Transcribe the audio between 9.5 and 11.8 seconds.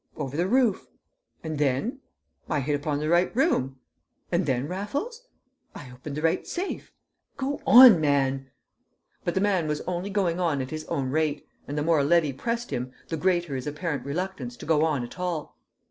was only going on at his own rate, and